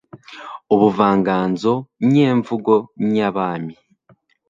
[0.73, 1.73] ubuvanganzo
[2.11, 2.73] nyemvugo
[3.13, 3.73] nyabami